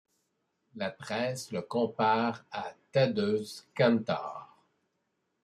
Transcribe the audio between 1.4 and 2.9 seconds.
le compare à